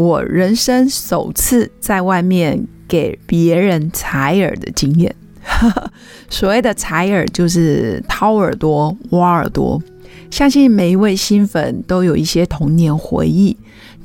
[0.00, 5.14] 我人生首次在外面给别人采耳的经验。
[6.30, 9.78] 所谓的采耳，就是掏耳朵、挖耳朵。
[10.30, 13.54] 相信每一位新粉都有一些童年回忆，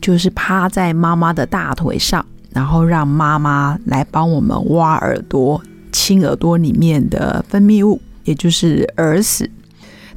[0.01, 5.61] 就是趴在妈妈的大腿上，然后让妈妈来帮我们挖耳朵、
[5.93, 8.01] 清耳朵里面的分泌物。
[8.25, 9.49] 也就是耳屎，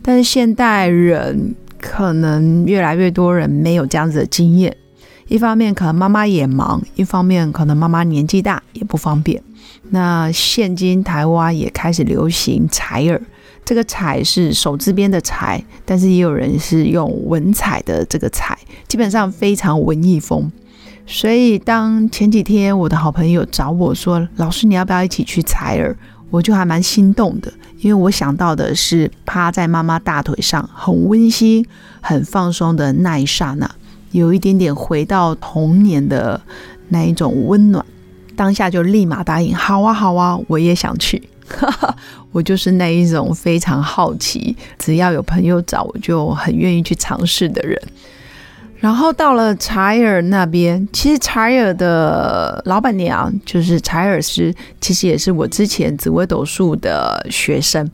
[0.02, 4.76] 但是现代人可能越来越多人没有这样子的经验。
[5.28, 9.42] 一方面可能妈妈也忙，一方面可能妈妈年纪大也不方便。
[9.90, 13.20] 那现今台湾也开始流行采耳，
[13.64, 20.50] 这个采是手字边的采，但是也有人是用文采的这个采，基本上非常文艺风。
[21.06, 25.94] 所以当前几天我的好朋友找我说：“老师，你要不要一起去采耳？”
[26.30, 31.64] 我就还蛮心动的，因为我想到的是趴在妈妈大腿上，很温馨、
[32.02, 33.70] 很放松的那一刹那，
[34.12, 36.40] 有一点点回到童年的
[36.88, 37.84] 那一种温暖。
[38.36, 41.20] 当下就立马答应，好啊，好啊，我也想去。
[42.30, 47.80] 我就是那一种非常好奇，只要有朋友找，我就很愿意去尝试的人。
[48.76, 57.90] 然后到了柴尔那边，其实柴尔的老板娘就是柴尔斯，其实也是我之前紫微斗数的学生，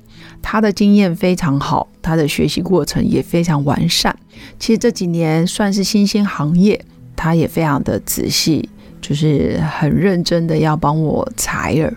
[0.46, 4.14] 他的经验非常好，他的学习过程也非常完善。
[4.58, 6.78] 其实这几年算是新兴行业，
[7.16, 8.68] 他也非常的仔细，
[9.00, 11.90] 就是很认真的要帮我采耳。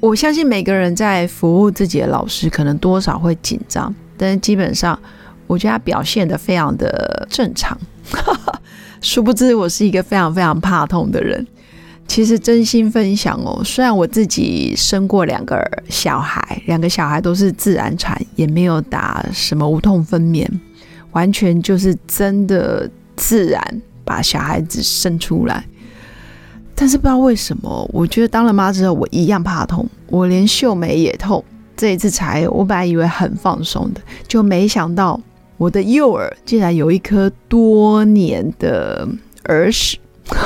[0.00, 4.98] 我相信每个人在服务自己的老师，可能多少会紧张，但是基本上
[5.46, 7.76] 我觉得他表现的非常的正常。
[9.00, 11.44] 殊不知，我是一个非常非常怕痛的人。
[12.12, 15.58] 其实真心分享哦，虽然我自己生过两个
[15.88, 20.46] 小孩，两个小孩都是自然产，也没有打什么无痛分娩，
[21.12, 22.86] 完全就是真的
[23.16, 25.64] 自然把小孩子生出来。
[26.74, 31.42] 但是不知道为什么，我觉得当了妈之后，我一样怕痛，我连秀眉也痛。
[31.74, 35.18] 这一次才，我本来以为很放松的，就没想到。
[35.56, 39.08] 我的右耳竟然有一颗多年的
[39.44, 39.96] 耳屎，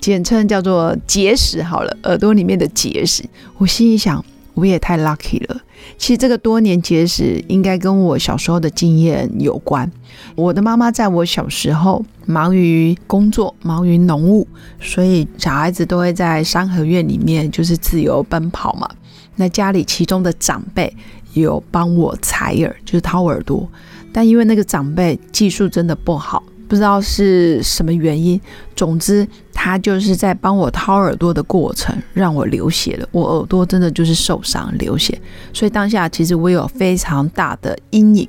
[0.00, 1.62] 简称叫做结石。
[1.62, 3.24] 好了，耳朵里面的结石。
[3.56, 5.60] 我心里想，我也太 lucky 了。
[5.96, 9.90] 其实这个多年结石应该跟我小时候的经验有关。
[10.34, 14.46] 我的妈妈在我小时候忙于工作，忙于农务，
[14.80, 18.88] 所以小孩子都会在三合院里面就是自由奔跑嘛。
[19.36, 20.92] 那家里其中的长辈
[21.34, 23.68] 有帮我采耳，就是掏耳朵。
[24.12, 28.40] 但因为那个长辈技术真的不好，不知道是什么原因。
[28.76, 35.18] 总之，他就是在帮我掏耳朵的过程让我流血了，我耳朵真的就是受伤流血。
[35.52, 38.28] 所以当下其实我有非常大的阴影。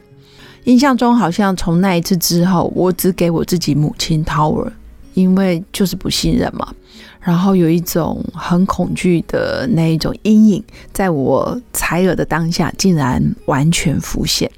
[0.64, 4.72] 印象中好像从那一次之后，我只给我自己母亲掏耳，
[5.14, 6.74] 因为就是不信任嘛。
[7.22, 10.64] 然后有一种很恐惧的那一种阴影，
[10.94, 14.50] 在我采耳的当下，竟然完全浮现。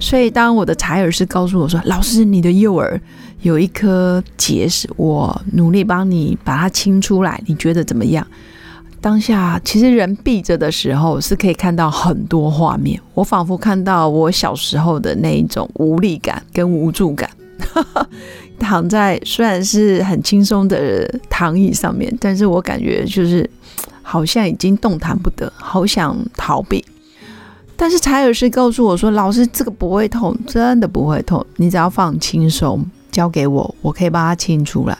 [0.00, 3.00] 所以，当我的采耳师告诉我说：“老师，你的右耳
[3.42, 8.26] 有一颗结石，我努力帮你把它清出来，你觉得怎么样？”
[9.00, 17.30] 当下其实人闭着的时候是可以看到很多画面，我仿佛看到我小时候的那一种无力感跟无助感，
[18.58, 23.48] 躺在虽然是很轻松的躺椅上面，但是我感觉就是
[24.02, 26.84] 好像已经动弹不得，好想逃避。
[27.76, 32.84] 但是采耳师告诉我说：“老师，这个不会痛，真的不会痛，你只要放轻松，
[33.18, 34.96] 交给我，我可以把它清出来。”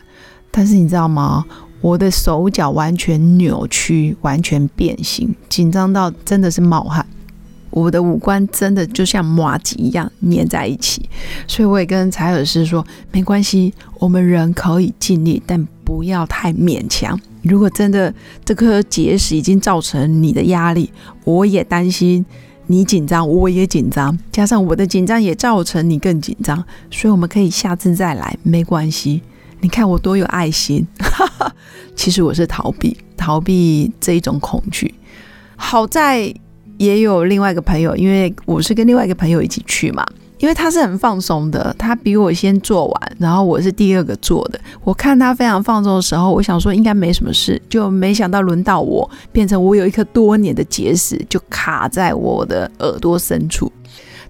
[0.50, 1.44] 但是你知道吗？
[1.81, 7.06] 我的手脚完全扭曲，完全变形，紧张到真的是冒汗。
[7.70, 11.09] 我的五官真的就像麻吉一样粘在一起。
[11.47, 17.17] 所以我也跟采尔师说：“没关系，我们人可以尽力，但不要太勉强。
[17.43, 18.12] 如果真的
[18.44, 20.91] 这颗结石已经造成你的压力，
[21.23, 22.26] 我也担心。”
[22.69, 29.20] 你紧张，我也紧张，加上我的紧张也造成你更紧张，所以我们可以下次再来，没关系。
[29.61, 30.87] 你看我多有爱心，
[31.97, 34.94] 其实我是逃避，逃避这一种恐惧。
[35.56, 36.32] 好在
[36.76, 40.06] 也有另外一个朋友，因为我是跟另外一个朋友一起去嘛，
[40.38, 44.61] 因为他是很放松的，他比我先做完，然后我是第二个做的。
[44.85, 53.70] 我看他非常放松的时候，我想说应该没什么事，就没想到轮到我，变成我有一颗多年的结石就卡在我的耳朵深处。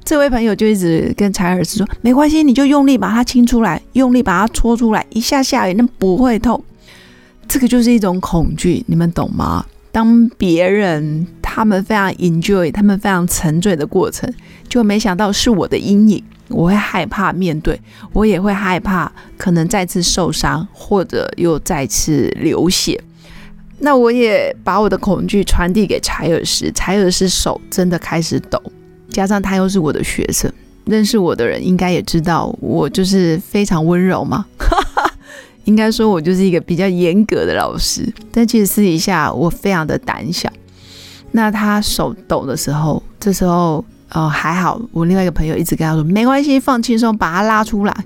[0.02, 6.64] 这位朋友就一直跟柴尔斯说：“没关系，你就用力把它清出来，用力把它搓出来，一下下也那不会痛。”
[7.46, 9.66] 这个就是一种恐惧，你们懂吗？
[9.92, 11.26] 当别人
[11.58, 14.32] 他们非常 enjoy，他们非常沉醉的过程，
[14.68, 17.80] 就没想到是我的阴影，我会害怕面对，
[18.12, 23.02] 我也会害怕可能再次受伤，或者又再次流血。
[23.80, 28.62] 那我也把我的恐惧传递给柴尔斯，柴尔斯手真的开始抖。
[29.10, 30.48] 加上他又是我的学生，
[30.84, 34.46] 认识我的人应该也知道我就是非常温柔嘛。
[35.64, 40.48] 应该说我就是一个比较严格的老师，但其实私底下我非常的胆小。
[41.30, 48.04] 那他手抖的时候，这时候呃还好，我另外一个朋友一直跟他说没关系，放轻松，把他拉出来。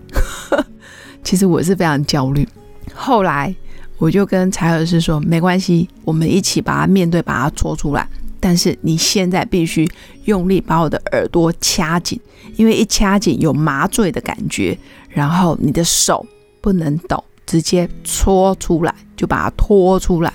[1.23, 2.47] 其实我是非常焦虑。
[2.93, 3.55] 后来
[3.99, 8.07] 我就跟柴尔斯说没关系，我们一起把它面对，把它搓出来。
[8.41, 9.89] 但是你现在必须
[10.25, 12.21] 用力把我的耳朵掐紧，
[12.57, 14.77] 因为一掐紧有麻醉的感觉。
[15.09, 16.27] 然后你的手
[16.61, 20.33] 不能抖，直接搓出来，就把它拖出来。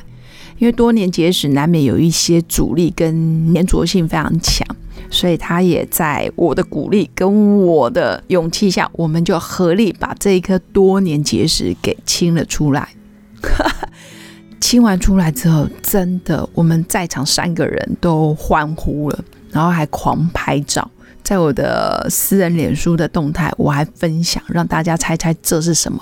[0.57, 4.65] 因为多年结石难免有一些阻力跟粘着性非常强，
[5.09, 12.89] 所以他也在我的鼓励跟我的勇气下，我们就合力把这一颗多年结石给清了出来。
[14.59, 20.89] 清完出来之后，真的我们在场三个人都欢呼了，然后还狂拍照，
[21.23, 26.01] 在我的私人脸书的动态，我还分享，让大家猜猜这是什么，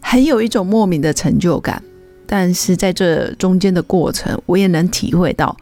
[0.00, 1.82] 很有一种莫名的成就感。
[2.28, 5.56] 但是在这中间的过程，我也能体会到，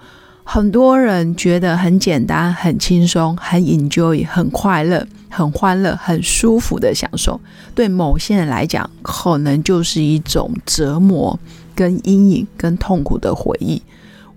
[0.45, 7.41] 很多人觉得很简单、很轻松、很 enjoy、很快乐、很欢乐、很舒服的享受，
[7.75, 11.39] 对某些人来讲，可能就是一种折磨。
[11.77, 13.83] 跟阴影、跟痛苦的回忆，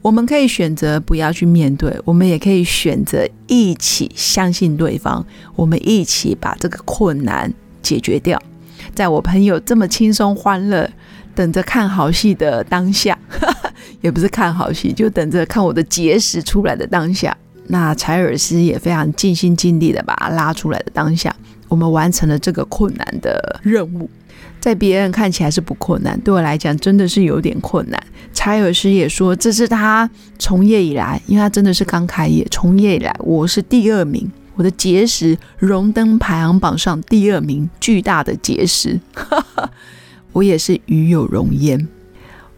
[0.02, 5.26] 我们可以选择不要去面对，我们也可以选择一起相信对方，
[5.56, 8.38] 我们一起把这个困难解决掉。
[8.94, 10.92] 在我朋友这么轻松欢乐，
[11.40, 13.18] 等着看好戏的当下，
[14.04, 17.34] 也不是看好戏，就等着看我的结石出来的当下。
[17.68, 21.34] 那柴尔斯也非常尽心尽力的把它拉出来的当下，
[21.70, 24.10] 我们完成了这个困难的任务。
[24.60, 27.98] 在别人看起来是不困难，对我来讲真的是有点困难。
[28.34, 39.00] 柴尔斯也说，这是他从业以来，因为他真的是刚开业，从业以来我是第二名，我的结石荣登排行榜上第二名，巨大的结石，
[40.40, 41.88] 我也是与有荣焉。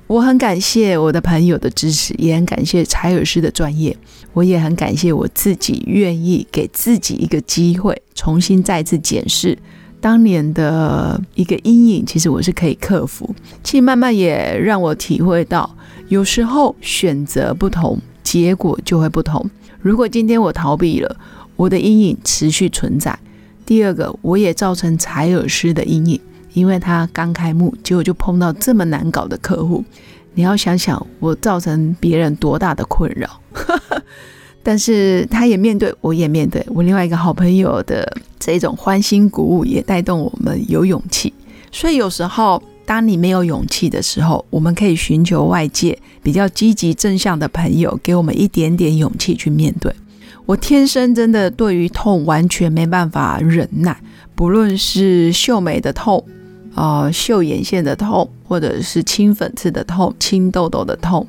[0.06, 3.98] 我很感谢我的朋友的支持，也很感谢柴尔斯的专业，
[4.34, 9.58] 我也很感谢我自己愿意给自己一个机会，重新再次检视。
[10.00, 13.34] 当年的一个阴影，其实我是可以克服。
[13.64, 15.76] 其实慢慢也让我体会到，
[16.10, 19.50] 有时候选择不同，结果就会不同。
[19.80, 21.18] 如果今天我逃避了，
[21.56, 23.18] 我的阴影持续存在。
[23.66, 26.20] 第二个，我也造成柴尔斯的阴影，
[26.54, 29.84] 因为他刚开幕，结果就碰到这么难搞的客户。
[30.34, 33.30] 你要想想，我造成别人多大的困扰。
[34.64, 41.34] 但是他也面对，我也面对，我另外一个好朋友的这种欢欣鼓舞，也带动我们有勇气。
[41.72, 49.94] 所以有时候，当你没有勇气的时候，我们可以寻求外界比较积极正向的朋友，给我们一点点勇气去面对。
[50.46, 54.00] 我天生真的对于痛完全没办法忍耐，
[54.36, 56.24] 不论是秀美的痛，
[56.76, 61.28] 呃，秀眼线的痛，或者是清粉刺的痛、清痘痘的痛。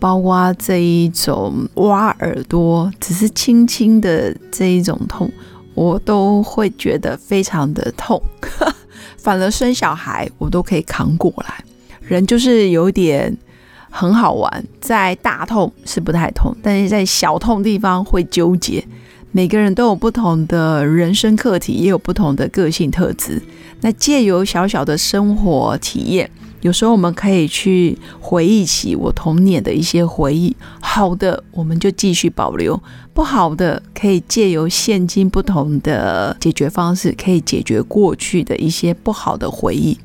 [0.00, 5.30] 包括这一种挖耳朵，只是轻轻的这一种痛，
[5.74, 8.22] 我都会觉得非常的痛。
[9.16, 11.64] 反而生小孩，我都可以扛过来。
[12.02, 13.34] 人就是有点
[13.88, 18.86] 很好玩，在大痛是不太痛，但是在小痛地方会纠结。
[19.36, 23.42] 每个人都有不同的人生课题，也有不同的个性特质。
[23.80, 26.30] 那借由小小的生活体验。
[26.60, 32.80] 有时候我们可以去回忆起我童年的一些回忆，好的我们就继续保留，
[33.12, 39.98] 不好的可以借由现今不同的解决方式，可以解决过去的一些不好的回忆。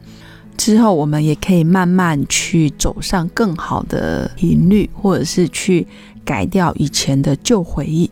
[0.58, 5.86] 之后我们也可以慢慢去走上更好的频率，或者是去
[6.26, 8.10] 改掉以前的旧回忆。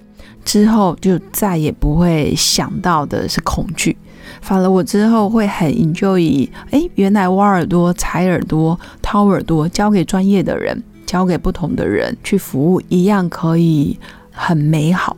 [0.48, 3.98] 之后就再也不会想到的是恐惧。
[4.42, 14.00] 反了我之后会很 enjoy，哎，原来挖耳朵、采耳朵、掏耳朵，交给专业的人，交给不同的人去服务，一样可以
[14.32, 15.18] 很美好。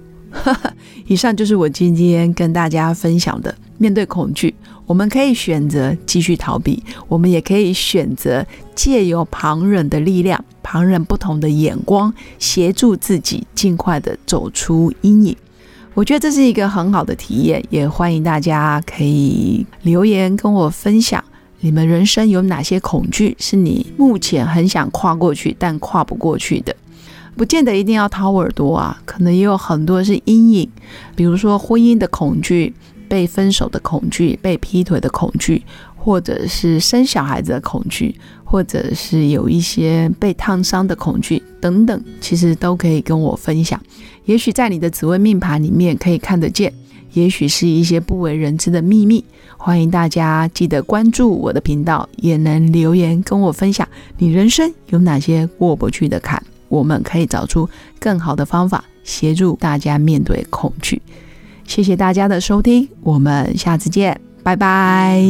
[1.05, 3.53] 以上就是我今天跟大家分享的。
[3.77, 4.53] 面对恐惧，
[4.89, 8.43] 我们可以选择继续逃避，我们也可以选择
[8.73, 15.37] 借由旁人的力量、旁人不同的眼光，协助自己尽快的走出阴影。
[15.93, 21.23] 我觉得这是一个很好的体验，也欢迎大家可以留言跟我分享，
[21.59, 26.75] 你们人生有哪些恐惧是你目前很想跨过去但跨不过去的？
[27.37, 30.71] 不见得一定要掏耳朵啊，可能也有很多是阴影，
[31.15, 32.73] 比如说婚姻的恐惧。
[33.09, 35.61] 被分手的恐惧，被劈腿的恐惧，
[35.97, 43.81] 或者是生小孩子的恐惧，或者是有一些被烫伤的恐惧等等，其实都可以跟我分享。
[44.25, 46.71] 也许在你的紫微命盘里面可以看得见，
[47.13, 49.25] 也许是一些不为人知的秘密。
[49.57, 53.85] 欢迎大家记得关注我的频道，也能留言跟我分享
[54.17, 57.67] 你人生有哪些过不去的坎，我们可以找出
[57.99, 61.01] 更好的方法，协助大家面对恐惧。
[61.69, 65.23] 谢谢大家的收听我们下次见拜拜。